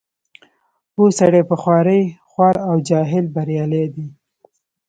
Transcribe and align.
پوه 0.93 1.09
سړی 1.19 1.41
په 1.49 1.55
خوارۍ 1.61 2.03
خوار 2.29 2.55
او 2.69 2.75
جاهل 2.89 3.25
بریالی 3.35 3.85
دی. 3.93 4.07